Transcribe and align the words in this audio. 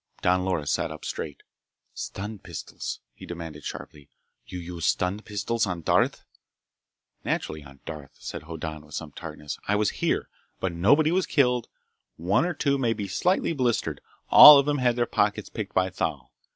Don 0.23 0.43
Loris 0.43 0.71
sat 0.71 0.89
up 0.89 1.05
straight. 1.05 1.43
"Stun 1.93 2.39
pistols?" 2.39 3.01
he 3.13 3.27
demanded 3.27 3.63
sharply. 3.63 4.09
"You 4.47 4.57
used 4.57 4.87
stun 4.89 5.19
pistols 5.21 5.67
on 5.67 5.81
Darth?" 5.83 6.23
"Naturally 7.23 7.63
on 7.63 7.81
Darth," 7.85 8.15
said 8.17 8.41
Hoddan 8.41 8.83
with 8.83 8.95
some 8.95 9.11
tartness. 9.11 9.59
"I 9.67 9.75
was 9.75 9.91
here! 10.01 10.27
But 10.59 10.73
nobody 10.73 11.11
was 11.11 11.27
killed. 11.27 11.67
One 12.17 12.45
or 12.47 12.55
two 12.55 12.79
may 12.79 12.93
be 12.93 13.07
slightly 13.07 13.53
blistered. 13.53 14.01
All 14.31 14.57
of 14.57 14.65
them 14.65 14.79
had 14.79 14.95
their 14.95 15.05
pockets 15.05 15.49
picked 15.49 15.75
by 15.75 15.91
Thal. 15.91 16.31